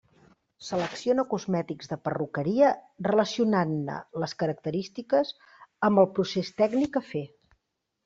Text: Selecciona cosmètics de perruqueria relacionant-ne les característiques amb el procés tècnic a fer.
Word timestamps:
Selecciona 0.69 1.25
cosmètics 1.33 1.91
de 1.91 1.97
perruqueria 2.07 2.71
relacionant-ne 3.09 4.01
les 4.25 4.35
característiques 4.43 5.37
amb 5.91 6.07
el 6.07 6.13
procés 6.19 6.55
tècnic 6.65 7.03
a 7.05 7.09
fer. 7.17 7.27